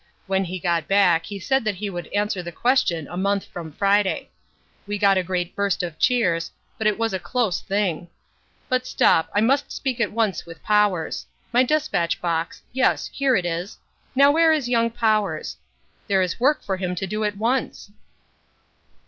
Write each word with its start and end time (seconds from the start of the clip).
When 0.25 0.45
he 0.45 0.57
got 0.57 0.87
back 0.87 1.27
he 1.27 1.37
said 1.37 1.63
that 1.63 1.75
he 1.75 1.87
would 1.87 2.07
answer 2.07 2.41
the 2.41 2.51
question 2.51 3.07
a 3.07 3.15
month 3.15 3.45
from 3.45 3.71
Friday. 3.71 4.31
We 4.87 4.97
got 4.97 5.15
a 5.19 5.21
great 5.21 5.55
burst 5.55 5.83
of 5.83 5.99
cheers, 5.99 6.49
but 6.79 6.87
it 6.87 6.97
was 6.97 7.13
a 7.13 7.19
close 7.19 7.61
thing. 7.61 8.07
But 8.67 8.87
stop, 8.87 9.29
I 9.35 9.41
must 9.41 9.71
speak 9.71 10.01
at 10.01 10.11
once 10.11 10.43
with 10.43 10.63
Powers. 10.63 11.27
My 11.53 11.61
despatch 11.61 12.19
box, 12.19 12.63
yes, 12.73 13.11
here 13.13 13.35
it 13.35 13.45
is. 13.45 13.77
Now 14.15 14.31
where 14.31 14.51
is 14.51 14.67
young 14.67 14.89
Powers? 14.89 15.57
There 16.07 16.23
is 16.23 16.39
work 16.39 16.63
for 16.63 16.77
him 16.77 16.95
to 16.95 17.05
do 17.05 17.23
at 17.23 17.37
once." 17.37 17.91